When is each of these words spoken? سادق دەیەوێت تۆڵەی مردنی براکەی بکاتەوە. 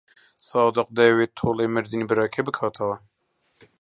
سادق 0.49 0.87
دەیەوێت 0.97 1.31
تۆڵەی 1.39 1.71
مردنی 1.75 2.07
براکەی 2.09 2.45
بکاتەوە. 2.47 2.95